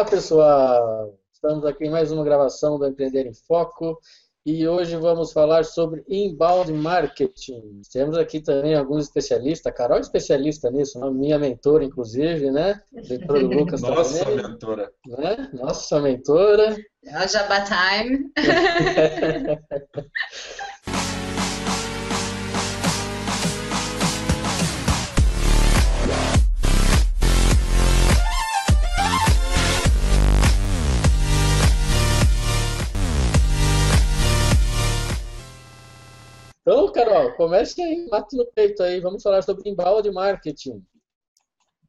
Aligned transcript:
Olá, 0.00 0.08
pessoal! 0.08 1.14
Estamos 1.30 1.62
aqui 1.66 1.84
em 1.84 1.90
mais 1.90 2.10
uma 2.10 2.24
gravação 2.24 2.78
do 2.78 2.86
Empreender 2.86 3.26
em 3.26 3.34
Foco 3.34 4.00
e 4.46 4.66
hoje 4.66 4.96
vamos 4.96 5.30
falar 5.30 5.62
sobre 5.62 6.02
inbound 6.08 6.72
marketing. 6.72 7.82
Temos 7.92 8.16
aqui 8.16 8.40
também 8.40 8.74
alguns 8.74 9.04
especialistas, 9.04 9.74
Carol 9.74 9.98
é 9.98 10.00
especialista 10.00 10.70
nisso, 10.70 10.98
né? 10.98 11.10
minha 11.10 11.38
mentora, 11.38 11.84
inclusive, 11.84 12.50
né? 12.50 12.80
Mentora 12.90 13.40
do 13.40 13.48
Lucas 13.48 13.82
Nossa 13.82 14.24
também, 14.24 14.36
mentora. 14.36 14.90
Né? 15.06 15.50
Nossa 15.52 16.00
mentora. 16.00 16.76
É 17.04 17.18
o 17.22 17.28
Jabba 17.28 17.62
Time. 17.66 18.32
comece 37.40 37.80
aí, 37.82 38.06
mate 38.10 38.36
no 38.36 38.44
peito 38.52 38.82
aí. 38.82 39.00
Vamos 39.00 39.22
falar 39.22 39.40
sobre 39.40 39.70
inbound 39.70 40.10
marketing. 40.12 40.84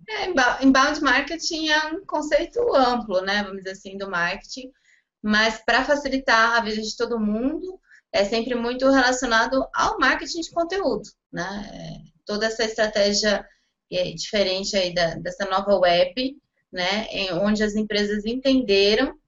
É, 0.07 0.63
inbound 0.63 1.01
marketing 1.01 1.67
é 1.67 1.87
um 1.87 2.05
conceito 2.05 2.73
amplo, 2.73 3.19
né? 3.21 3.43
Vamos 3.43 3.57
dizer 3.57 3.71
assim, 3.71 3.97
do 3.97 4.09
marketing. 4.09 4.71
Mas 5.21 5.61
para 5.65 5.83
facilitar 5.83 6.57
a 6.57 6.61
vida 6.61 6.81
de 6.81 6.95
todo 6.95 7.19
mundo, 7.19 7.77
é 8.13 8.23
sempre 8.23 8.55
muito 8.55 8.89
relacionado 8.89 9.67
ao 9.75 9.99
marketing 9.99 10.39
de 10.39 10.51
conteúdo, 10.51 11.09
né? 11.29 11.69
É, 11.73 12.11
toda 12.25 12.45
essa 12.45 12.63
estratégia 12.63 13.45
é 13.91 14.11
diferente 14.13 14.77
aí 14.77 14.93
da, 14.93 15.15
dessa 15.15 15.45
nova 15.49 15.77
web, 15.77 16.37
né? 16.71 17.07
Em 17.07 17.33
onde 17.33 17.61
as 17.61 17.75
empresas 17.75 18.23
entenderam 18.25 19.19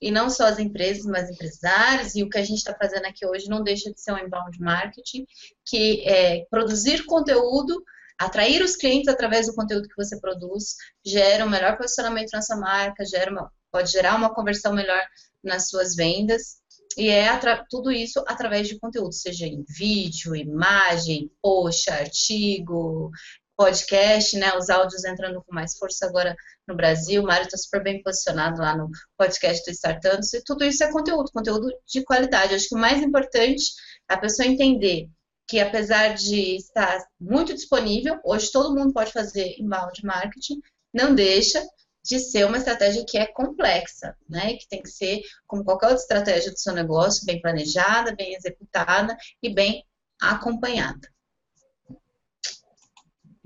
e 0.00 0.10
não 0.10 0.28
só 0.28 0.46
as 0.46 0.58
empresas, 0.58 1.04
mas 1.04 1.30
empresários, 1.30 2.14
e 2.14 2.22
o 2.22 2.28
que 2.28 2.38
a 2.38 2.44
gente 2.44 2.58
está 2.58 2.74
fazendo 2.74 3.06
aqui 3.06 3.26
hoje 3.26 3.48
não 3.48 3.62
deixa 3.62 3.90
de 3.92 4.00
ser 4.00 4.12
um 4.12 4.18
inbound 4.18 4.58
marketing, 4.60 5.26
que 5.64 6.02
é 6.06 6.44
produzir 6.50 7.04
conteúdo, 7.06 7.82
atrair 8.18 8.62
os 8.62 8.76
clientes 8.76 9.08
através 9.08 9.46
do 9.46 9.54
conteúdo 9.54 9.88
que 9.88 9.96
você 9.96 10.18
produz, 10.20 10.74
gera 11.04 11.44
um 11.44 11.50
melhor 11.50 11.76
posicionamento 11.76 12.30
na 12.32 12.42
sua 12.42 12.56
marca, 12.56 13.04
gera 13.04 13.30
uma, 13.30 13.50
pode 13.70 13.90
gerar 13.90 14.16
uma 14.16 14.34
conversão 14.34 14.72
melhor 14.72 15.02
nas 15.42 15.68
suas 15.68 15.94
vendas, 15.94 16.56
e 16.96 17.10
é 17.10 17.28
tudo 17.68 17.92
isso 17.92 18.24
através 18.26 18.68
de 18.68 18.78
conteúdo, 18.78 19.12
seja 19.12 19.46
em 19.46 19.62
vídeo, 19.68 20.34
imagem, 20.34 21.30
post, 21.42 21.90
artigo, 21.90 23.10
podcast, 23.56 24.36
né? 24.36 24.54
Os 24.56 24.68
áudios 24.68 25.04
entrando 25.04 25.42
com 25.42 25.54
mais 25.54 25.76
força 25.76 26.06
agora 26.06 26.36
no 26.66 26.76
Brasil. 26.76 27.22
O 27.22 27.26
Mário 27.26 27.46
está 27.46 27.56
super 27.56 27.82
bem 27.82 28.02
posicionado 28.02 28.60
lá 28.60 28.76
no 28.76 28.90
podcast 29.16 29.64
do 29.64 29.72
Startups. 29.72 30.34
E 30.34 30.44
tudo 30.44 30.64
isso 30.64 30.84
é 30.84 30.92
conteúdo, 30.92 31.30
conteúdo 31.32 31.68
de 31.86 32.04
qualidade. 32.04 32.54
acho 32.54 32.68
que 32.68 32.74
o 32.74 32.78
mais 32.78 33.02
importante 33.02 33.62
é 34.08 34.14
a 34.14 34.18
pessoa 34.18 34.46
entender 34.46 35.08
que 35.48 35.60
apesar 35.60 36.14
de 36.14 36.56
estar 36.56 36.98
muito 37.20 37.54
disponível, 37.54 38.18
hoje 38.24 38.50
todo 38.50 38.74
mundo 38.74 38.92
pode 38.92 39.12
fazer 39.12 39.54
inbound 39.58 40.04
marketing, 40.04 40.60
não 40.92 41.14
deixa 41.14 41.64
de 42.04 42.18
ser 42.20 42.46
uma 42.46 42.56
estratégia 42.56 43.04
que 43.06 43.18
é 43.18 43.26
complexa, 43.26 44.16
né? 44.28 44.54
Que 44.54 44.68
tem 44.68 44.82
que 44.82 44.88
ser, 44.88 45.22
como 45.46 45.64
qualquer 45.64 45.86
outra 45.86 46.02
estratégia 46.02 46.52
do 46.52 46.58
seu 46.58 46.72
negócio, 46.72 47.26
bem 47.26 47.40
planejada, 47.40 48.14
bem 48.14 48.34
executada 48.34 49.16
e 49.42 49.52
bem 49.52 49.84
acompanhada. 50.20 51.08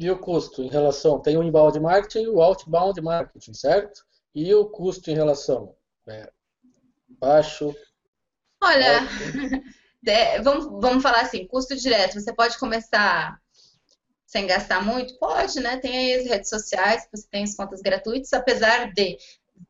E 0.01 0.11
o 0.11 0.19
custo 0.19 0.63
em 0.63 0.69
relação, 0.69 1.21
tem 1.21 1.37
o 1.37 1.43
inbound 1.43 1.79
marketing 1.79 2.23
e 2.23 2.29
o 2.29 2.41
outbound 2.41 2.99
marketing, 3.03 3.53
certo? 3.53 4.03
E 4.35 4.55
o 4.55 4.65
custo 4.65 5.11
em 5.11 5.15
relação? 5.15 5.77
É, 6.09 6.33
baixo? 7.07 7.77
Olha, 8.63 9.03
é, 10.07 10.41
vamos, 10.41 10.65
vamos 10.81 11.03
falar 11.03 11.21
assim, 11.21 11.47
custo 11.47 11.77
direto, 11.77 12.19
você 12.19 12.33
pode 12.33 12.59
começar 12.59 13.39
sem 14.25 14.47
gastar 14.47 14.83
muito? 14.83 15.19
Pode, 15.19 15.61
né? 15.61 15.77
Tem 15.77 15.99
aí 15.99 16.15
as 16.15 16.27
redes 16.27 16.49
sociais, 16.49 17.07
você 17.13 17.29
tem 17.31 17.45
as 17.45 17.55
contas 17.55 17.83
gratuitas, 17.83 18.33
apesar 18.33 18.91
de 18.95 19.19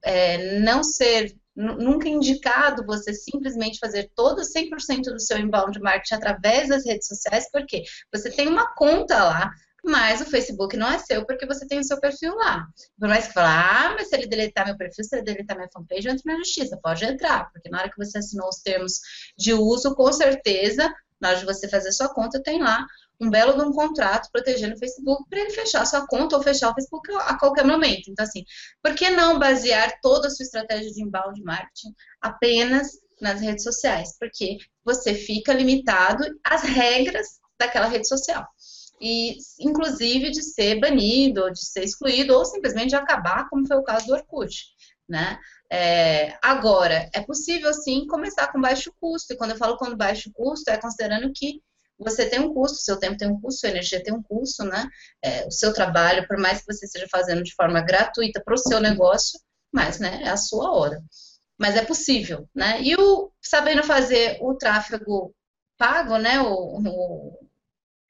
é, 0.05 0.61
não 0.61 0.85
ser 0.85 1.37
nunca 1.57 2.09
indicado 2.09 2.87
você 2.87 3.13
simplesmente 3.13 3.81
fazer 3.81 4.13
todo 4.15 4.43
100% 4.43 5.03
do 5.13 5.19
seu 5.19 5.39
inbound 5.39 5.79
marketing 5.81 6.15
através 6.15 6.69
das 6.69 6.87
redes 6.87 7.09
sociais, 7.09 7.51
porque 7.51 7.83
você 8.13 8.31
tem 8.31 8.47
uma 8.47 8.73
conta 8.75 9.25
lá, 9.25 9.51
mas 9.85 10.21
o 10.21 10.27
Facebook 10.27 10.77
não 10.77 10.91
é 10.91 10.99
seu 10.99 11.25
porque 11.25 11.47
você 11.47 11.67
tem 11.67 11.79
o 11.79 11.85
seu 11.85 12.01
perfil 12.01 12.35
lá. 12.35 12.67
Por 12.99 13.09
mais 13.09 13.27
que 13.27 13.33
falar, 13.33 13.87
ah, 13.87 13.95
mas 13.95 14.09
se 14.09 14.17
ele 14.17 14.27
deletar 14.27 14.67
meu 14.67 14.77
perfil, 14.77 15.05
se 15.05 15.17
ele 15.17 15.25
deletar 15.25 15.57
minha 15.57 15.69
fanpage, 15.73 16.07
eu 16.07 16.13
entro 16.13 16.25
na 16.27 16.37
justiça. 16.37 16.79
Pode 16.83 17.05
entrar, 17.05 17.51
porque 17.53 17.69
na 17.69 17.79
hora 17.79 17.91
que 17.91 17.97
você 17.97 18.19
assinou 18.19 18.49
os 18.49 18.61
termos 18.63 19.01
de 19.37 19.53
uso, 19.55 19.95
com 19.95 20.13
certeza, 20.13 20.93
na 21.21 21.31
hora 21.31 21.39
de 21.39 21.45
você 21.45 21.69
fazer 21.69 21.93
sua 21.93 22.13
conta, 22.13 22.43
tem 22.43 22.63
lá 22.63 22.87
um 23.21 23.29
belo 23.29 23.53
de 23.53 23.63
um 23.63 23.73
contrato 23.73 24.31
protegendo 24.33 24.75
o 24.75 24.79
Facebook 24.79 25.29
para 25.29 25.41
ele 25.41 25.51
fechar 25.51 25.85
sua 25.85 26.07
conta 26.07 26.37
ou 26.37 26.43
fechar 26.43 26.71
o 26.71 26.75
Facebook 26.75 27.13
a 27.15 27.39
qualquer 27.39 27.65
momento. 27.65 28.11
Então, 28.11 28.25
assim, 28.25 28.45
por 28.83 28.95
que 28.95 29.11
não 29.11 29.39
basear 29.39 30.01
toda 30.01 30.29
a 30.29 30.31
sua 30.31 30.45
estratégia 30.45 30.91
de 30.91 31.03
inbound 31.03 31.43
marketing 31.43 31.95
apenas 32.21 32.99
nas 33.21 33.41
redes 33.41 33.63
sociais? 33.63 34.17
Porque 34.19 34.57
você 34.83 35.15
fica 35.15 35.53
limitado 35.53 36.25
às 36.43 36.63
regras 36.63 37.41
daquela 37.59 37.87
rede 37.87 38.09
social 38.09 38.47
e 39.01 39.39
inclusive 39.59 40.31
de 40.31 40.43
ser 40.43 40.79
banido, 40.79 41.51
de 41.51 41.65
ser 41.65 41.85
excluído, 41.85 42.35
ou 42.35 42.45
simplesmente 42.45 42.91
de 42.91 42.97
acabar, 42.97 43.49
como 43.49 43.67
foi 43.67 43.77
o 43.77 43.85
caso 43.85 44.07
do 44.07 44.15
Orkut. 44.15 44.55
Né? 45.09 45.39
É, 45.73 46.37
agora, 46.43 47.09
é 47.15 47.21
possível 47.21 47.73
sim 47.73 48.07
começar 48.07 48.53
com 48.53 48.61
baixo 48.61 48.93
custo, 49.01 49.33
e 49.33 49.37
quando 49.37 49.53
eu 49.53 49.57
falo 49.57 49.77
com 49.77 49.97
baixo 49.97 50.31
custo, 50.33 50.71
é 50.71 50.77
considerando 50.77 51.33
que 51.35 51.61
você 51.99 52.29
tem 52.29 52.41
um 52.41 52.55
custo, 52.55 52.79
seu 52.79 52.99
tempo 52.99 53.17
tem 53.17 53.29
um 53.29 53.41
custo, 53.41 53.61
sua 53.61 53.69
energia 53.69 54.03
tem 54.03 54.15
um 54.15 54.23
custo, 54.23 54.65
né? 54.65 54.89
É, 55.23 55.47
o 55.47 55.51
seu 55.51 55.73
trabalho, 55.73 56.27
por 56.27 56.39
mais 56.39 56.61
que 56.61 56.73
você 56.73 56.87
esteja 56.87 57.07
fazendo 57.11 57.43
de 57.43 57.55
forma 57.55 57.83
gratuita 57.83 58.43
para 58.43 58.55
o 58.55 58.59
seu 58.59 58.81
negócio, 58.81 59.39
mas 59.73 59.99
né, 59.99 60.23
é 60.25 60.31
a 60.31 60.37
sua 60.37 60.73
hora. 60.73 61.03
Mas 61.59 61.77
é 61.77 61.85
possível, 61.85 62.49
né? 62.55 62.81
E 62.83 62.97
o 62.97 63.31
sabendo 63.43 63.85
fazer 63.85 64.39
o 64.41 64.55
tráfego 64.55 65.35
pago, 65.77 66.17
né? 66.17 66.41
O, 66.41 66.79
o 66.79 67.50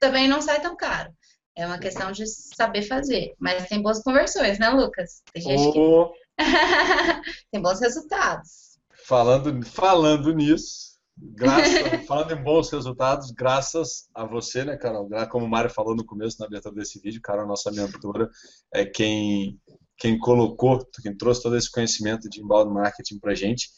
também 0.01 0.27
não 0.27 0.41
sai 0.41 0.61
tão 0.61 0.77
caro. 0.77 1.13
É 1.57 1.67
uma 1.67 1.79
questão 1.79 2.11
de 2.11 2.27
saber 2.27 2.83
fazer. 2.83 3.35
Mas 3.39 3.69
tem 3.69 3.83
boas 3.83 4.03
conversões, 4.03 4.59
né, 4.59 4.71
Lucas? 4.71 5.23
Tem 5.33 5.43
gente 5.43 5.79
oh. 5.79 6.09
que. 6.09 6.21
tem 7.53 7.61
bons 7.61 7.81
resultados. 7.81 8.79
Falando, 9.07 9.65
falando 9.67 10.33
nisso, 10.33 10.99
graças, 11.19 12.07
falando 12.07 12.33
em 12.33 12.43
bons 12.43 12.71
resultados, 12.71 13.31
graças 13.31 14.09
a 14.15 14.25
você, 14.25 14.65
né, 14.65 14.77
Carol? 14.77 15.09
Como 15.29 15.45
o 15.45 15.49
Mário 15.49 15.69
falou 15.69 15.95
no 15.95 16.05
começo, 16.05 16.37
na 16.41 16.47
abertura 16.47 16.75
desse 16.75 17.01
vídeo, 17.01 17.21
Carol, 17.21 17.47
nossa 17.47 17.71
mentora, 17.71 18.31
é 18.73 18.85
quem, 18.85 19.59
quem 19.99 20.19
colocou, 20.19 20.79
quem 21.03 21.17
trouxe 21.17 21.43
todo 21.43 21.57
esse 21.57 21.71
conhecimento 21.71 22.29
de 22.31 22.41
inbound 22.41 22.73
marketing 22.73 23.19
pra 23.19 23.35
gente. 23.35 23.69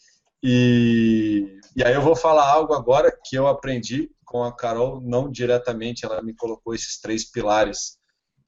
E, 0.42 1.58
e 1.76 1.84
aí 1.84 1.94
eu 1.94 2.02
vou 2.02 2.16
falar 2.16 2.48
algo 2.50 2.74
agora 2.74 3.16
que 3.24 3.36
eu 3.36 3.46
aprendi 3.46 4.10
com 4.32 4.42
a 4.42 4.50
Carol, 4.50 4.98
não 5.02 5.30
diretamente, 5.30 6.06
ela 6.06 6.22
me 6.22 6.34
colocou 6.34 6.74
esses 6.74 6.98
três 6.98 7.30
pilares, 7.30 7.98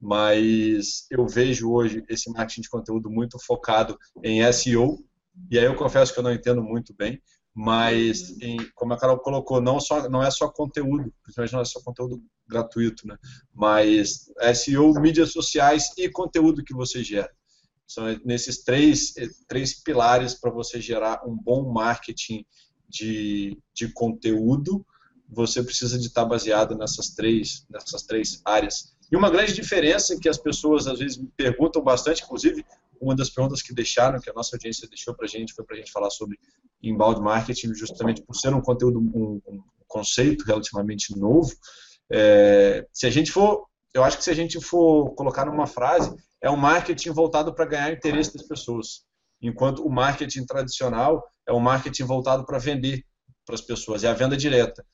mas 0.01 1.07
eu 1.11 1.29
vejo 1.29 1.71
hoje 1.71 2.03
esse 2.09 2.31
marketing 2.31 2.63
de 2.63 2.71
conteúdo 2.71 3.11
muito 3.11 3.39
focado 3.45 3.99
em 4.23 4.51
SEO, 4.51 5.05
e 5.51 5.59
aí 5.59 5.67
eu 5.67 5.77
confesso 5.77 6.15
que 6.15 6.19
eu 6.19 6.25
não 6.25 6.33
entendo 6.33 6.63
muito 6.63 6.95
bem, 6.95 7.21
mas 7.53 8.31
em, 8.41 8.57
como 8.75 8.95
a 8.95 8.99
Carol 8.99 9.19
colocou, 9.19 9.61
não, 9.61 9.79
só, 9.79 10.09
não 10.09 10.23
é 10.23 10.31
só 10.31 10.49
conteúdo, 10.49 11.13
principalmente 11.23 11.53
não 11.53 11.61
é 11.61 11.65
só 11.67 11.83
conteúdo 11.83 12.25
gratuito, 12.49 13.07
né? 13.07 13.19
mas 13.53 14.31
SEO, 14.55 14.95
mídias 14.95 15.33
sociais 15.33 15.91
e 15.99 16.09
conteúdo 16.09 16.65
que 16.65 16.75
você 16.75 17.05
gera. 17.05 17.31
São 17.87 18.05
nesses 18.25 18.65
três, 18.65 19.13
três 19.47 19.83
pilares 19.83 20.33
para 20.33 20.51
você 20.51 20.81
gerar 20.81 21.21
um 21.29 21.37
bom 21.37 21.71
marketing 21.71 22.45
de, 22.89 23.59
de 23.75 23.93
conteúdo, 23.93 24.85
você 25.29 25.63
precisa 25.63 25.99
de 25.99 26.07
estar 26.07 26.25
baseado 26.25 26.77
nessas 26.77 27.11
três, 27.11 27.65
nessas 27.71 28.03
três 28.03 28.41
áreas. 28.45 28.95
E 29.11 29.17
uma 29.17 29.31
grande 29.31 29.53
diferença 29.53 30.19
que 30.19 30.29
as 30.29 30.39
pessoas 30.39 30.87
às 30.87 30.99
vezes 30.99 31.17
me 31.17 31.29
perguntam 31.37 31.83
bastante, 31.83 32.23
inclusive 32.23 32.65
uma 33.01 33.15
das 33.15 33.31
perguntas 33.31 33.61
que 33.63 33.75
deixaram, 33.75 34.21
que 34.21 34.31
a 34.31 34.33
nossa 34.33 34.57
audiência 34.57 34.89
deixou 34.89 35.15
para 35.15 35.27
a 35.27 35.29
gente, 35.29 35.53
foi 35.53 35.65
para 35.65 35.77
a 35.77 35.79
gente 35.79 35.93
falar 35.93 36.11
sobre 36.11 36.39
inbound 36.83 37.21
marketing, 37.21 37.75
justamente 37.75 38.23
por 38.23 38.35
ser 38.35 38.55
um 38.55 38.61
conteúdo, 38.61 38.99
um, 38.99 39.41
um 39.47 39.63
conceito 39.87 40.45
relativamente 40.45 41.17
novo. 41.19 41.53
É, 42.11 42.87
se 42.93 43.07
a 43.07 43.11
gente 43.11 43.31
for, 43.31 43.67
eu 43.93 44.05
acho 44.05 44.19
que 44.19 44.25
se 44.25 44.31
a 44.31 44.35
gente 44.35 44.61
for 44.61 45.11
colocar 45.15 45.45
numa 45.47 45.67
frase, 45.67 46.15
é 46.43 46.51
um 46.51 46.57
marketing 46.57 47.11
voltado 47.11 47.55
para 47.55 47.65
ganhar 47.65 47.93
interesse 47.93 48.33
das 48.35 48.47
pessoas, 48.47 49.05
enquanto 49.41 49.85
o 49.85 49.91
marketing 49.91 50.45
tradicional 50.45 51.25
é 51.47 51.53
um 51.53 51.61
marketing 51.61 52.05
voltado 52.05 52.45
para 52.45 52.59
vender 52.59 53.05
para 53.47 53.55
as 53.55 53.61
pessoas, 53.61 54.05
é 54.05 54.09
a 54.09 54.15
venda 54.15 54.37
direta. 54.37 54.85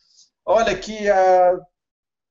Olha 0.44 0.72
aqui 0.72 1.08
a 1.08 1.58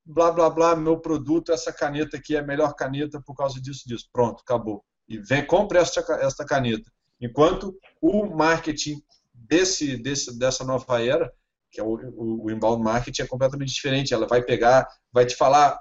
blá 0.05 0.31
blá 0.31 0.49
blá, 0.49 0.75
meu 0.75 0.99
produto, 0.99 1.51
essa 1.51 1.71
caneta 1.71 2.17
aqui 2.17 2.35
é 2.35 2.39
a 2.39 2.43
melhor 2.43 2.73
caneta 2.73 3.21
por 3.21 3.35
causa 3.35 3.61
disso 3.61 3.87
disso. 3.87 4.09
Pronto, 4.11 4.41
acabou. 4.41 4.83
E 5.07 5.19
vem, 5.19 5.45
compre 5.45 5.77
esta, 5.77 6.01
esta 6.21 6.45
caneta. 6.45 6.91
Enquanto 7.21 7.77
o 8.01 8.25
marketing 8.25 9.01
desse, 9.33 9.97
desse, 9.97 10.37
dessa 10.37 10.63
nova 10.63 11.03
era, 11.03 11.31
que 11.71 11.79
é 11.79 11.83
o, 11.83 11.93
o, 11.93 12.45
o 12.45 12.51
inbound 12.51 12.83
marketing, 12.83 13.23
é 13.23 13.27
completamente 13.27 13.73
diferente. 13.73 14.13
Ela 14.13 14.27
vai 14.27 14.41
pegar, 14.41 14.87
vai 15.11 15.25
te 15.25 15.35
falar 15.35 15.79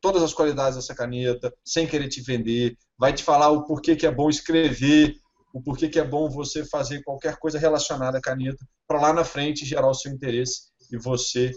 todas 0.00 0.22
as 0.22 0.32
qualidades 0.32 0.76
dessa 0.76 0.94
caneta, 0.94 1.52
sem 1.64 1.86
querer 1.86 2.08
te 2.08 2.20
vender, 2.20 2.76
vai 2.98 3.12
te 3.12 3.22
falar 3.22 3.50
o 3.50 3.64
porquê 3.64 3.96
que 3.96 4.06
é 4.06 4.10
bom 4.10 4.28
escrever, 4.28 5.16
o 5.52 5.60
porquê 5.60 5.88
que 5.88 5.98
é 5.98 6.04
bom 6.04 6.28
você 6.28 6.64
fazer 6.64 7.02
qualquer 7.02 7.36
coisa 7.36 7.58
relacionada 7.58 8.18
à 8.18 8.20
caneta, 8.20 8.64
para 8.86 9.00
lá 9.00 9.12
na 9.12 9.24
frente 9.24 9.64
gerar 9.64 9.88
o 9.88 9.94
seu 9.94 10.12
interesse 10.12 10.70
e 10.90 10.98
você 10.98 11.52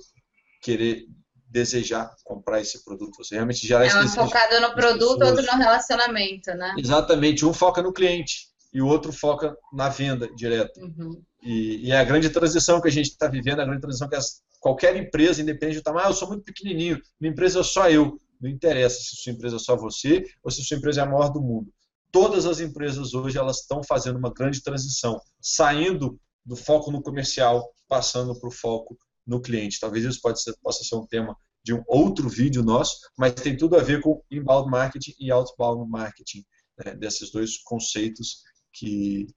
querer 0.61 1.05
desejar 1.49 2.13
comprar 2.23 2.61
esse 2.61 2.83
produto. 2.83 3.17
Você 3.17 3.35
realmente 3.35 3.65
gerar 3.65 3.83
é 3.83 3.87
esse 3.87 3.97
um 3.97 4.07
focado 4.07 4.59
no 4.61 4.73
produto, 4.73 5.23
outro 5.23 5.45
no 5.45 5.57
relacionamento, 5.57 6.51
né? 6.53 6.75
Exatamente. 6.77 7.45
Um 7.45 7.53
foca 7.53 7.81
no 7.81 7.91
cliente 7.91 8.49
e 8.71 8.81
o 8.81 8.87
outro 8.87 9.11
foca 9.11 9.55
na 9.73 9.89
venda 9.89 10.29
direta. 10.35 10.79
Uhum. 10.79 11.21
E, 11.41 11.87
e, 11.87 11.91
é 11.91 11.97
a 11.97 12.03
grande 12.03 12.29
transição 12.29 12.81
que 12.81 12.87
a 12.87 12.91
gente 12.91 13.07
está 13.07 13.27
vivendo, 13.27 13.61
a 13.61 13.65
grande 13.65 13.81
transição 13.81 14.09
que 14.09 14.15
as, 14.15 14.41
qualquer 14.59 14.95
empresa, 14.95 15.41
independente 15.41 15.79
do 15.79 15.83
tamanho, 15.83 16.07
ah, 16.07 16.09
eu 16.09 16.13
sou 16.13 16.27
muito 16.27 16.43
pequenininho, 16.43 16.99
minha 17.19 17.31
empresa 17.31 17.61
é 17.61 17.63
só 17.63 17.89
eu. 17.89 18.19
Não 18.39 18.49
interessa 18.49 18.99
se 19.01 19.15
sua 19.15 19.33
empresa 19.33 19.55
é 19.57 19.59
só 19.59 19.75
você 19.75 20.23
ou 20.43 20.51
se 20.51 20.63
sua 20.63 20.77
empresa 20.77 21.01
é 21.01 21.03
a 21.03 21.07
maior 21.07 21.29
do 21.29 21.41
mundo. 21.41 21.71
Todas 22.11 22.45
as 22.45 22.59
empresas 22.59 23.13
hoje 23.13 23.37
elas 23.37 23.61
estão 23.61 23.83
fazendo 23.83 24.17
uma 24.17 24.33
grande 24.33 24.61
transição, 24.61 25.19
saindo 25.41 26.19
do 26.45 26.55
foco 26.55 26.91
no 26.91 27.01
comercial, 27.01 27.69
passando 27.87 28.37
para 28.39 28.47
o 28.47 28.51
foco 28.51 28.97
no 29.29 29.39
cliente. 29.39 29.79
Talvez 29.79 30.03
isso 30.03 30.19
ser, 30.35 30.55
possa 30.61 30.83
ser 30.83 30.95
um 30.95 31.05
tema 31.05 31.37
de 31.63 31.73
um 31.73 31.83
outro 31.87 32.27
vídeo 32.27 32.63
nosso, 32.63 32.97
mas 33.17 33.33
tem 33.33 33.55
tudo 33.55 33.77
a 33.77 33.83
ver 33.83 34.01
com 34.01 34.23
inbound 34.31 34.69
marketing 34.69 35.13
e 35.19 35.31
outbound 35.31 35.89
marketing, 35.89 36.43
né, 36.83 36.95
desses 36.95 37.31
dois 37.31 37.57
conceitos 37.59 38.41
que, 38.73 39.27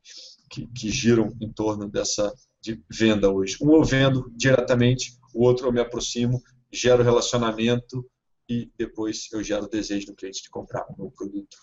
que, 0.50 0.66
que, 0.68 0.90
giram 0.90 1.28
em 1.40 1.52
torno 1.52 1.90
dessa 1.90 2.32
de 2.60 2.82
venda 2.90 3.30
hoje. 3.30 3.56
Um 3.60 3.74
eu 3.74 3.84
vendo 3.84 4.32
diretamente, 4.36 5.18
o 5.34 5.44
outro 5.44 5.66
eu 5.66 5.72
me 5.72 5.80
aproximo, 5.80 6.40
gero 6.70 7.02
relacionamento 7.02 8.08
e 8.48 8.70
depois 8.78 9.28
eu 9.32 9.42
gero 9.42 9.68
desejo 9.68 10.06
do 10.06 10.14
cliente 10.14 10.42
de 10.42 10.50
comprar 10.50 10.86
o 10.88 10.96
meu 10.96 11.10
produto. 11.10 11.56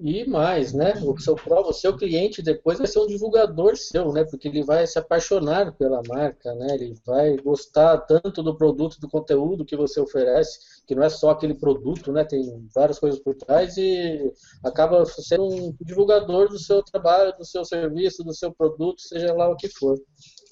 E 0.00 0.24
mais, 0.28 0.72
né? 0.72 0.94
O 1.02 1.18
seu, 1.18 1.34
o 1.34 1.72
seu 1.72 1.96
cliente 1.96 2.40
depois 2.40 2.78
vai 2.78 2.86
ser 2.86 3.00
um 3.00 3.06
divulgador 3.06 3.76
seu, 3.76 4.12
né? 4.12 4.24
Porque 4.24 4.46
ele 4.46 4.62
vai 4.62 4.86
se 4.86 4.96
apaixonar 4.96 5.72
pela 5.72 6.00
marca, 6.06 6.54
né? 6.54 6.74
Ele 6.74 6.94
vai 7.04 7.36
gostar 7.38 7.98
tanto 7.98 8.40
do 8.40 8.56
produto, 8.56 9.00
do 9.00 9.08
conteúdo 9.08 9.64
que 9.64 9.76
você 9.76 10.00
oferece, 10.00 10.84
que 10.86 10.94
não 10.94 11.02
é 11.02 11.08
só 11.08 11.30
aquele 11.30 11.54
produto, 11.54 12.12
né? 12.12 12.24
Tem 12.24 12.68
várias 12.72 12.98
coisas 13.00 13.18
por 13.18 13.34
trás 13.34 13.76
e 13.76 14.32
acaba 14.64 15.04
sendo 15.04 15.46
um 15.46 15.76
divulgador 15.80 16.48
do 16.48 16.60
seu 16.60 16.80
trabalho, 16.80 17.36
do 17.36 17.44
seu 17.44 17.64
serviço, 17.64 18.22
do 18.22 18.32
seu 18.32 18.52
produto, 18.52 19.00
seja 19.00 19.34
lá 19.34 19.50
o 19.50 19.56
que 19.56 19.68
for. 19.68 19.98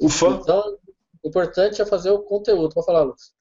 O 0.01 0.09
fã. 0.09 0.41
Então, 0.43 0.77
o 1.23 1.29
importante 1.29 1.81
é 1.81 1.87
fazer 1.87 2.11
o 2.11 2.23
conteúdo. 2.23 2.75
Pode 2.75 2.87
falar, 2.87 3.03
Lucas. 3.03 3.33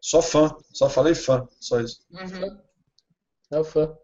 Só 0.00 0.22
fã, 0.22 0.56
só 0.72 0.88
falei 0.88 1.14
fã, 1.14 1.46
só 1.60 1.78
isso. 1.78 2.00
Uhum. 2.10 2.58
É 3.50 3.60
o 3.60 3.64
fã. 3.64 3.94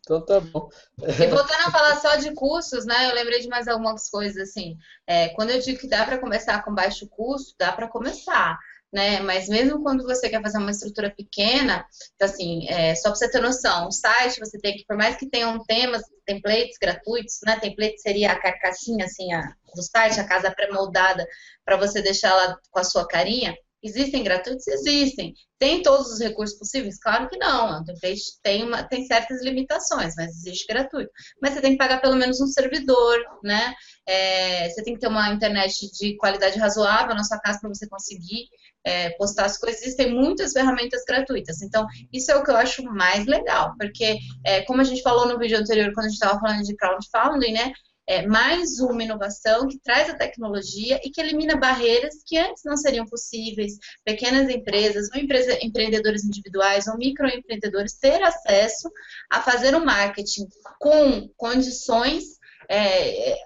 Então 0.00 0.24
tá 0.24 0.40
bom. 0.40 0.68
E 0.98 1.26
voltando 1.26 1.66
a 1.66 1.70
falar 1.70 1.96
só 1.96 2.16
de 2.16 2.32
cursos, 2.34 2.84
né? 2.84 3.10
Eu 3.10 3.14
lembrei 3.14 3.40
de 3.40 3.48
mais 3.48 3.66
algumas 3.68 4.08
coisas 4.08 4.48
assim. 4.48 4.76
É, 5.06 5.28
quando 5.30 5.50
eu 5.50 5.60
digo 5.60 5.78
que 5.78 5.88
dá 5.88 6.04
para 6.04 6.18
começar 6.18 6.62
com 6.62 6.74
baixo 6.74 7.08
custo, 7.08 7.54
dá 7.58 7.72
para 7.72 7.88
começar. 7.88 8.58
Né? 8.92 9.18
Mas 9.20 9.48
mesmo 9.48 9.82
quando 9.82 10.04
você 10.04 10.28
quer 10.28 10.40
fazer 10.40 10.58
uma 10.58 10.70
estrutura 10.70 11.10
pequena, 11.10 11.84
então 12.14 12.28
assim, 12.28 12.68
é, 12.68 12.94
só 12.94 13.08
para 13.08 13.16
você 13.16 13.28
ter 13.28 13.40
noção, 13.40 13.88
o 13.88 13.90
site 13.90 14.38
você 14.38 14.56
tem 14.56 14.76
que, 14.76 14.84
por 14.86 14.96
mais 14.96 15.16
que 15.16 15.28
tenham 15.28 15.58
temas, 15.64 16.02
templates 16.24 16.78
gratuitos, 16.80 17.40
né? 17.44 17.58
Template 17.58 18.00
seria 18.00 18.30
a 18.30 18.40
carcassinha 18.40 19.04
assim 19.04 19.32
a, 19.32 19.52
do 19.74 19.82
site, 19.82 20.20
a 20.20 20.24
casa 20.24 20.54
pré-moldada 20.54 21.26
para 21.64 21.76
você 21.76 22.00
deixar 22.02 22.32
lá 22.34 22.56
com 22.70 22.78
a 22.78 22.84
sua 22.84 23.06
carinha. 23.08 23.56
Existem 23.84 24.24
gratuitos? 24.24 24.66
Existem. 24.66 25.34
Tem 25.58 25.82
todos 25.82 26.10
os 26.10 26.18
recursos 26.18 26.58
possíveis? 26.58 26.98
Claro 26.98 27.28
que 27.28 27.36
não. 27.36 27.80
O 27.80 27.84
template 27.84 28.40
tem, 28.42 28.64
uma, 28.64 28.82
tem 28.82 29.04
certas 29.04 29.42
limitações, 29.42 30.14
mas 30.16 30.30
existe 30.30 30.66
gratuito. 30.66 31.10
Mas 31.40 31.52
você 31.52 31.60
tem 31.60 31.72
que 31.72 31.78
pagar 31.78 32.00
pelo 32.00 32.16
menos 32.16 32.40
um 32.40 32.46
servidor, 32.46 33.18
né? 33.42 33.74
É, 34.08 34.70
você 34.70 34.82
tem 34.82 34.94
que 34.94 35.00
ter 35.00 35.08
uma 35.08 35.28
internet 35.30 35.90
de 35.92 36.16
qualidade 36.16 36.58
razoável 36.58 37.14
na 37.14 37.24
sua 37.24 37.38
casa 37.38 37.60
para 37.60 37.68
você 37.68 37.86
conseguir 37.86 38.48
é, 38.84 39.10
postar 39.10 39.44
as 39.44 39.58
coisas. 39.58 39.82
Existem 39.82 40.14
muitas 40.14 40.52
ferramentas 40.52 41.02
gratuitas. 41.06 41.60
Então, 41.60 41.86
isso 42.10 42.30
é 42.32 42.36
o 42.36 42.42
que 42.42 42.50
eu 42.50 42.56
acho 42.56 42.82
mais 42.84 43.26
legal, 43.26 43.74
porque, 43.78 44.18
é, 44.44 44.62
como 44.62 44.80
a 44.80 44.84
gente 44.84 45.02
falou 45.02 45.28
no 45.28 45.38
vídeo 45.38 45.58
anterior, 45.58 45.92
quando 45.92 46.06
a 46.06 46.08
gente 46.08 46.18
estava 46.22 46.40
falando 46.40 46.62
de 46.62 46.74
crowdfunding, 46.74 47.52
né? 47.52 47.72
É, 48.06 48.26
mais 48.26 48.78
uma 48.80 49.02
inovação 49.02 49.66
que 49.66 49.78
traz 49.78 50.10
a 50.10 50.16
tecnologia 50.16 51.00
e 51.02 51.10
que 51.10 51.20
elimina 51.20 51.56
barreiras 51.56 52.22
que 52.26 52.36
antes 52.36 52.62
não 52.64 52.76
seriam 52.76 53.06
possíveis. 53.06 53.78
Pequenas 54.04 54.48
empresas, 54.50 55.08
ou 55.14 55.20
empresa, 55.20 55.58
empreendedores 55.62 56.24
individuais, 56.24 56.86
ou 56.86 56.98
microempreendedores 56.98 57.94
ter 57.98 58.22
acesso 58.22 58.90
a 59.30 59.40
fazer 59.40 59.74
um 59.74 59.84
marketing 59.84 60.46
com 60.78 61.28
condições 61.36 62.24
é, 62.68 63.36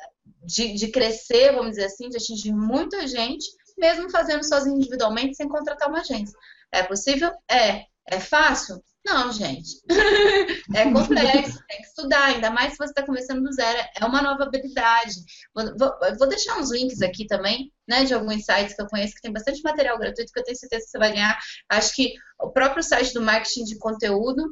de, 0.44 0.74
de 0.74 0.88
crescer, 0.88 1.52
vamos 1.52 1.70
dizer 1.70 1.84
assim, 1.84 2.08
de 2.08 2.16
atingir 2.16 2.52
muita 2.52 3.06
gente, 3.06 3.46
mesmo 3.76 4.10
fazendo 4.10 4.44
sozinho 4.44 4.76
individualmente, 4.76 5.36
sem 5.36 5.48
contratar 5.48 5.88
uma 5.88 6.00
agência. 6.00 6.36
É 6.72 6.82
possível? 6.82 7.30
É. 7.50 7.84
É 8.10 8.18
fácil? 8.18 8.82
Não, 9.08 9.32
gente. 9.32 9.80
é 10.74 10.92
complexo, 10.92 11.58
tem 11.66 11.80
que 11.80 11.86
estudar, 11.86 12.26
ainda 12.26 12.50
mais 12.50 12.72
se 12.72 12.78
você 12.78 12.90
está 12.90 13.02
começando 13.04 13.42
do 13.42 13.52
zero. 13.52 13.78
É 13.98 14.04
uma 14.04 14.20
nova 14.20 14.44
habilidade. 14.44 15.14
Vou, 15.54 15.64
vou, 15.78 15.92
vou, 16.18 16.28
deixar 16.28 16.58
uns 16.58 16.70
links 16.70 17.00
aqui 17.00 17.26
também, 17.26 17.72
né, 17.88 18.04
de 18.04 18.12
alguns 18.12 18.44
sites 18.44 18.74
que 18.74 18.82
eu 18.82 18.86
conheço 18.86 19.14
que 19.14 19.22
tem 19.22 19.32
bastante 19.32 19.62
material 19.62 19.98
gratuito 19.98 20.30
que 20.30 20.38
eu 20.38 20.44
tenho 20.44 20.58
certeza 20.58 20.84
que 20.84 20.90
você 20.90 20.98
vai 20.98 21.12
ganhar. 21.12 21.38
Acho 21.70 21.94
que 21.94 22.12
o 22.38 22.50
próprio 22.50 22.82
site 22.82 23.14
do 23.14 23.22
marketing 23.22 23.64
de 23.64 23.78
conteúdo. 23.78 24.42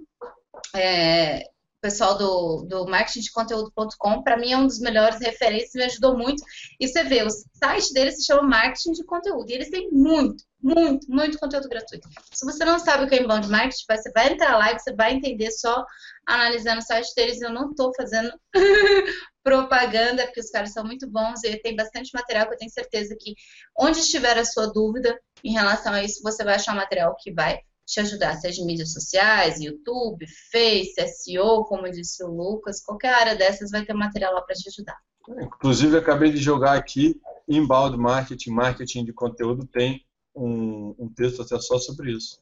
É, 0.74 1.44
pessoal 1.86 2.18
do, 2.18 2.62
do 2.62 2.86
marketingdeconteúdo.com, 2.86 4.22
para 4.22 4.36
mim 4.36 4.52
é 4.52 4.58
um 4.58 4.66
dos 4.66 4.80
melhores 4.80 5.20
referências, 5.20 5.74
me 5.74 5.84
ajudou 5.84 6.16
muito. 6.16 6.42
E 6.80 6.88
você 6.88 7.04
vê, 7.04 7.22
o 7.22 7.30
site 7.30 7.92
deles 7.92 8.16
se 8.16 8.24
chama 8.24 8.42
Marketing 8.42 8.92
de 8.92 9.04
Conteúdo, 9.04 9.48
e 9.50 9.54
eles 9.54 9.70
têm 9.70 9.90
muito, 9.92 10.42
muito, 10.66 11.08
muito 11.08 11.38
conteúdo 11.38 11.68
gratuito. 11.68 12.08
Se 12.32 12.44
você 12.44 12.64
não 12.64 12.78
sabe 12.80 13.04
o 13.04 13.08
que 13.08 13.14
é 13.14 13.22
inbound 13.22 13.48
marketing, 13.48 13.84
você 13.88 14.10
vai 14.10 14.32
entrar 14.32 14.58
lá 14.58 14.72
e 14.72 14.78
você 14.78 14.92
vai 14.92 15.14
entender 15.14 15.52
só 15.52 15.84
analisando 16.26 16.78
o 16.78 16.82
site 16.82 17.14
deles. 17.14 17.40
Eu 17.40 17.52
não 17.52 17.70
estou 17.70 17.92
fazendo 17.94 18.32
propaganda, 19.44 20.24
porque 20.24 20.40
os 20.40 20.50
caras 20.50 20.72
são 20.72 20.84
muito 20.84 21.08
bons 21.08 21.44
e 21.44 21.56
tem 21.58 21.76
bastante 21.76 22.10
material 22.12 22.48
que 22.48 22.54
eu 22.54 22.58
tenho 22.58 22.70
certeza 22.72 23.16
que 23.18 23.34
onde 23.78 24.00
estiver 24.00 24.36
a 24.36 24.44
sua 24.44 24.66
dúvida 24.66 25.16
em 25.44 25.52
relação 25.52 25.92
a 25.92 26.02
isso, 26.02 26.20
você 26.20 26.42
vai 26.42 26.56
achar 26.56 26.72
um 26.72 26.76
material 26.76 27.14
que 27.16 27.32
vai 27.32 27.60
te 27.86 28.00
ajudar, 28.00 28.34
seja 28.34 28.60
em 28.60 28.66
mídias 28.66 28.92
sociais, 28.92 29.60
YouTube, 29.60 30.26
Face, 30.50 30.94
SEO, 30.96 31.64
como 31.66 31.88
disse 31.88 32.24
o 32.24 32.26
Lucas, 32.26 32.82
qualquer 32.82 33.14
área 33.14 33.36
dessas 33.36 33.70
vai 33.70 33.84
ter 33.84 33.94
material 33.94 34.34
lá 34.34 34.42
para 34.42 34.56
te 34.56 34.68
ajudar. 34.68 34.96
Inclusive, 35.40 35.96
acabei 35.96 36.32
de 36.32 36.38
jogar 36.38 36.76
aqui, 36.76 37.20
Inbound 37.48 37.96
Marketing, 37.96 38.50
Marketing 38.50 39.04
de 39.04 39.12
Conteúdo, 39.12 39.64
tem 39.64 40.04
um, 40.36 40.94
um 40.98 41.08
texto 41.08 41.42
até 41.42 41.58
só 41.58 41.78
sobre 41.78 42.12
isso. 42.12 42.40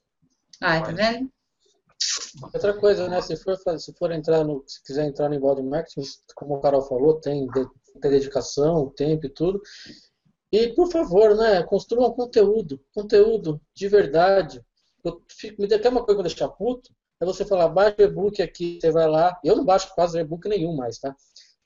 Ah, 0.61 0.81
tá 0.81 0.93
vendo? 0.93 1.31
Outra 2.43 2.75
coisa, 2.75 3.09
né? 3.09 3.21
Se 3.23 3.37
for, 3.37 3.57
se 3.79 3.93
for 3.95 4.13
entrar 4.13 4.45
no, 4.45 4.65
se 4.67 4.83
quiser 4.83 5.07
entrar 5.07 5.29
no 5.29 5.37
inbound 5.37 5.63
marketing, 5.63 6.03
como 6.35 6.57
o 6.57 6.61
Carol 6.61 6.83
falou, 6.83 7.21
tem, 7.21 7.47
tem 7.49 8.11
dedicação, 8.11 8.91
tempo 8.91 9.27
e 9.27 9.31
tudo. 9.31 9.61
E 10.53 10.69
por 10.75 10.91
favor, 10.91 11.37
né? 11.37 11.63
Construa 11.63 12.09
um 12.09 12.13
conteúdo, 12.13 12.81
conteúdo 12.95 13.61
de 13.75 13.89
verdade. 13.89 14.63
Eu 15.05 15.23
fico, 15.29 15.61
me 15.61 15.73
até 15.73 15.89
uma 15.89 16.05
coisa 16.05 16.15
que 16.15 16.21
eu 16.21 16.29
deixar 16.29 16.49
puto 16.49 16.91
é 17.21 17.25
você 17.25 17.45
falar, 17.45 17.69
baixa 17.69 17.97
o 17.99 18.03
e-book 18.03 18.43
aqui, 18.43 18.79
você 18.81 18.91
vai 18.91 19.09
lá. 19.09 19.39
Eu 19.45 19.57
não 19.57 19.65
baixo 19.65 19.93
quase 19.95 20.19
e-book 20.19 20.49
nenhum 20.49 20.75
mais, 20.75 20.99
tá? 20.99 21.15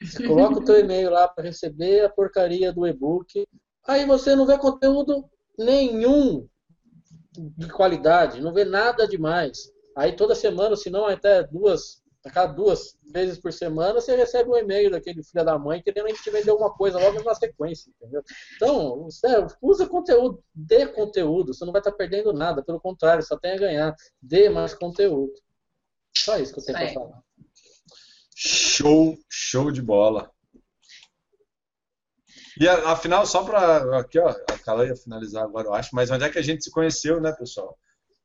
Você 0.00 0.26
coloca 0.26 0.60
o 0.60 0.64
teu 0.64 0.78
e-mail 0.78 1.10
lá 1.10 1.26
para 1.26 1.44
receber 1.44 2.04
a 2.04 2.10
porcaria 2.10 2.72
do 2.72 2.86
e-book. 2.86 3.46
Aí 3.86 4.06
você 4.06 4.36
não 4.36 4.46
vê 4.46 4.56
conteúdo 4.58 5.28
nenhum 5.58 6.48
de 7.36 7.68
qualidade, 7.68 8.40
não 8.40 8.52
vê 8.52 8.64
nada 8.64 9.06
demais. 9.06 9.70
Aí 9.96 10.14
toda 10.14 10.34
semana, 10.34 10.76
se 10.76 10.90
não 10.90 11.06
até 11.06 11.42
duas, 11.42 12.02
a 12.24 12.30
cada 12.30 12.52
duas 12.52 12.96
vezes 13.12 13.38
por 13.38 13.52
semana, 13.52 14.00
você 14.00 14.14
recebe 14.14 14.50
um 14.50 14.56
e-mail 14.56 14.90
daquele 14.90 15.22
filho 15.22 15.44
da 15.44 15.58
mãe 15.58 15.82
querendo 15.82 16.12
te 16.14 16.30
vender 16.30 16.50
alguma 16.50 16.72
coisa 16.72 16.98
logo 16.98 17.22
na 17.22 17.34
sequência, 17.34 17.90
entendeu? 17.90 18.22
Então, 18.56 19.08
usa 19.60 19.86
conteúdo, 19.86 20.42
dê 20.54 20.86
conteúdo, 20.86 21.52
você 21.54 21.64
não 21.64 21.72
vai 21.72 21.80
estar 21.80 21.92
perdendo 21.92 22.32
nada, 22.32 22.62
pelo 22.62 22.80
contrário, 22.80 23.22
só 23.22 23.36
tem 23.36 23.52
a 23.52 23.58
ganhar. 23.58 23.96
Dê 24.22 24.48
mais 24.48 24.74
conteúdo. 24.74 25.32
Só 26.16 26.36
isso 26.38 26.52
que 26.52 26.60
eu 26.60 26.64
tenho 26.64 26.78
para 26.78 26.92
falar. 26.92 27.22
Show, 28.34 29.18
show 29.28 29.70
de 29.72 29.82
bola. 29.82 30.30
E 32.60 32.68
afinal, 32.68 33.26
só 33.26 33.44
para. 33.44 34.00
Aqui, 34.00 34.18
ó, 34.18 34.28
a 34.28 34.58
Carla 34.58 34.86
ia 34.86 34.96
finalizar 34.96 35.44
agora, 35.44 35.68
eu 35.68 35.74
acho, 35.74 35.90
mas 35.92 36.10
onde 36.10 36.24
é 36.24 36.28
que 36.28 36.38
a 36.38 36.42
gente 36.42 36.64
se 36.64 36.70
conheceu, 36.70 37.20
né, 37.20 37.32
pessoal? 37.32 37.78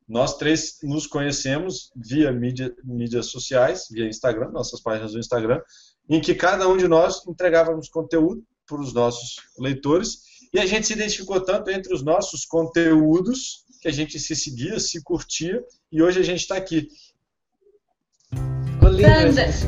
Nós 0.08 0.38
três 0.38 0.80
nos 0.84 1.08
conhecemos 1.08 1.92
via 1.96 2.32
mídia, 2.32 2.74
mídias 2.84 3.28
sociais, 3.28 3.88
via 3.90 4.08
Instagram, 4.08 4.50
nossas 4.50 4.82
páginas 4.82 5.14
do 5.14 5.20
Instagram, 5.20 5.62
em 6.10 6.20
que 6.20 6.36
cada 6.36 6.68
um 6.68 6.76
de 6.76 6.88
nós 6.88 7.26
entregávamos 7.28 7.90
conteúdo 7.90 8.44
para 8.68 8.82
os 8.82 8.94
nossos 8.94 9.36
leitores 9.58 10.20
e 10.54 10.60
a 10.60 10.66
gente 10.66 10.88
se 10.88 10.94
identificou 10.94 11.42
tanto 11.42 11.70
entre 11.70 11.94
os 11.94 12.04
nossos 12.04 12.46
conteúdos 12.46 13.64
que 13.82 13.88
a 13.88 13.92
gente 13.92 14.20
se 14.20 14.36
seguia, 14.36 14.80
se 14.80 15.02
curtia 15.04 15.64
e 15.92 16.02
hoje 16.02 16.20
a 16.20 16.24
gente 16.24 16.42
está 16.42 16.56
aqui. 16.56 16.88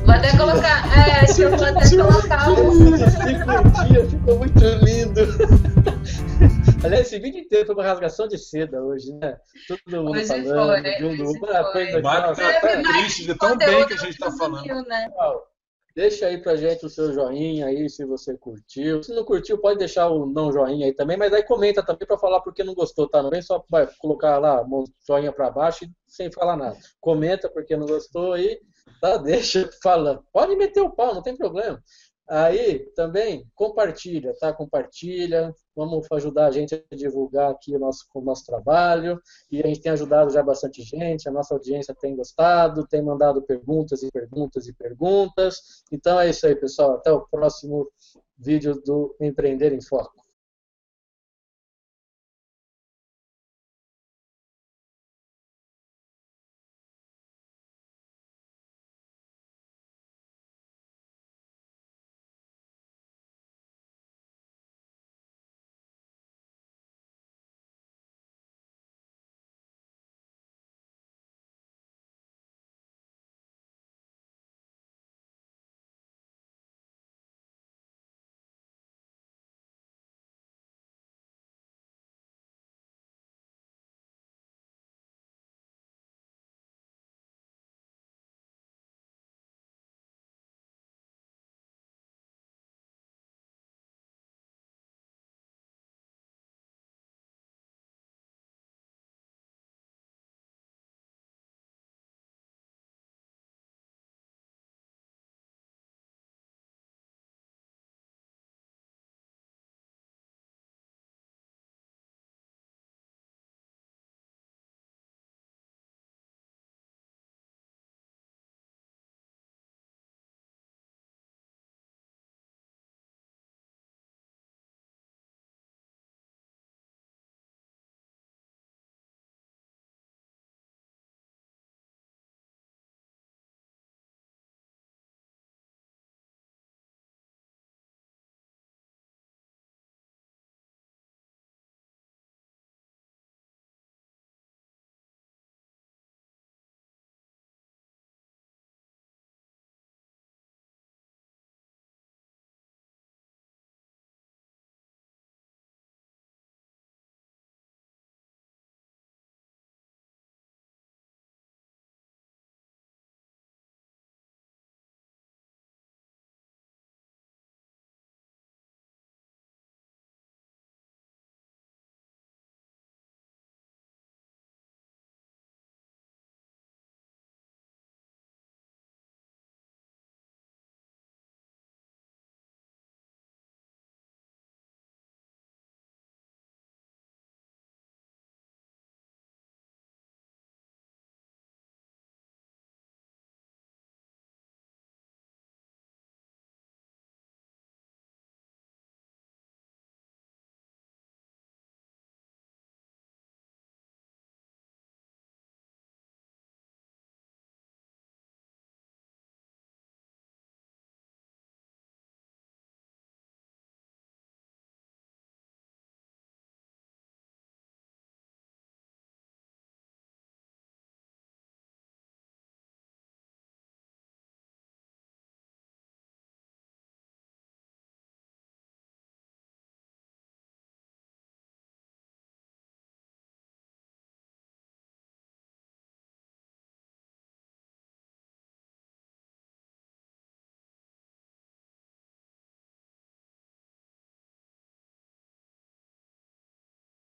Vou 0.06 0.14
até 0.14 0.38
colocar. 0.38 0.86
É, 0.98 1.24
acho 1.24 1.36
que 1.36 1.42
eu 1.42 1.58
vou 1.58 1.66
até 1.66 1.90
colocar 1.90 2.50
um. 2.52 2.90
Curtia, 3.72 4.10
ficou 4.10 4.38
muito 4.38 4.60
lindo. 4.84 5.22
Aliás, 6.84 7.08
esse 7.08 7.20
vídeo 7.20 7.40
inteiro 7.40 7.66
foi 7.66 7.76
uma 7.76 7.84
rasgação 7.84 8.28
de 8.28 8.38
seda 8.38 8.82
hoje, 8.84 9.12
né? 9.14 9.38
Todo 9.68 9.80
mundo 10.04 10.12
hoje 10.12 10.28
falando 10.28 10.84
foi, 10.84 10.96
de 10.96 11.06
um 11.06 11.26
hoje 11.26 11.40
foi. 11.72 12.00
O 12.00 12.04
Marco 12.04 12.36
tá 12.36 12.62
mais 12.62 12.88
triste 12.88 13.26
de 13.26 13.36
tão 13.36 13.58
bem 13.58 13.88
que 13.88 13.94
a 13.94 13.98
gente 13.98 14.12
está 14.12 14.32
falando. 14.32 14.86
né? 14.88 15.10
Deixa 15.96 16.26
aí 16.28 16.38
pra 16.38 16.58
gente 16.58 16.86
o 16.86 16.90
seu 16.90 17.14
joinha 17.14 17.68
aí, 17.68 17.90
se 17.90 18.04
você 18.06 18.38
curtiu. 18.38 19.02
Se 19.02 19.14
não 19.16 19.24
curtiu, 19.24 19.58
pode 19.58 19.80
deixar 19.80 20.10
o 20.10 20.26
não 20.26 20.52
joinha 20.52 20.88
aí 20.88 20.94
também, 20.94 21.16
mas 21.16 21.32
aí 21.32 21.42
comenta 21.42 21.82
também 21.82 22.06
pra 22.06 22.18
falar 22.18 22.42
porque 22.42 22.66
não 22.66 22.74
gostou, 22.76 23.08
tá? 23.08 23.24
Não 23.24 23.30
vem 23.30 23.42
só 23.42 23.64
vai 23.70 23.88
colocar 24.00 24.38
lá 24.38 24.62
joinha 25.08 25.32
pra 25.32 25.50
baixo 25.50 25.86
e 25.86 25.90
sem 26.06 26.30
falar 26.30 26.58
nada. 26.58 26.78
Comenta 27.00 27.50
porque 27.50 27.78
não 27.78 27.86
gostou 27.88 28.34
aí, 28.34 28.60
tá? 29.00 29.18
Deixa 29.18 29.70
falando. 29.82 30.24
Pode 30.32 30.56
meter 30.56 30.82
o 30.82 30.90
pau, 30.90 31.14
não 31.14 31.22
tem 31.22 31.36
problema. 31.36 31.82
Aí 32.28 32.80
também 32.96 33.48
compartilha, 33.54 34.34
tá? 34.40 34.52
Compartilha, 34.52 35.54
vamos 35.76 36.08
ajudar 36.12 36.48
a 36.48 36.52
gente 36.52 36.74
a 36.74 36.96
divulgar 36.96 37.52
aqui 37.52 37.76
o 37.76 37.80
nosso, 37.80 38.06
o 38.16 38.22
nosso 38.22 38.44
trabalho. 38.46 39.22
E 39.52 39.62
a 39.62 39.68
gente 39.68 39.82
tem 39.82 39.92
ajudado 39.92 40.32
já 40.32 40.42
bastante 40.42 40.82
gente, 40.82 41.30
a 41.30 41.32
nossa 41.32 41.54
audiência 41.54 41.94
tem 41.94 42.16
gostado, 42.16 42.88
tem 42.88 43.02
mandado 43.04 43.44
perguntas 43.44 44.02
e 44.02 44.10
perguntas 44.12 44.68
e 44.68 44.74
perguntas. 44.74 45.84
Então 45.92 46.20
é 46.20 46.30
isso 46.30 46.48
aí, 46.48 46.56
pessoal. 46.56 46.96
Até 46.96 47.12
o 47.12 47.28
próximo 47.28 47.88
vídeo 48.38 48.82
do 48.82 49.16
Empreender 49.22 49.72
em 49.72 49.82
Foco. 49.82 50.25